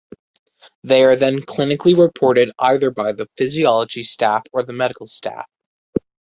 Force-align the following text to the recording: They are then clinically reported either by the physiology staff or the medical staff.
They 0.83 1.03
are 1.03 1.15
then 1.15 1.41
clinically 1.41 1.95
reported 1.95 2.51
either 2.57 2.89
by 2.89 3.11
the 3.11 3.27
physiology 3.37 4.01
staff 4.03 4.41
or 4.51 4.63
the 4.63 4.73
medical 4.73 5.05
staff. 5.05 5.45